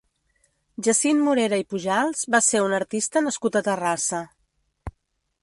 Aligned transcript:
Jacint 0.87 1.19
Morera 1.27 1.59
i 1.63 1.65
Pujals 1.73 2.23
va 2.37 2.41
ser 2.47 2.63
un 2.69 2.75
artista 2.79 3.25
nascut 3.27 3.61
a 3.61 3.65
Terrassa. 3.71 4.25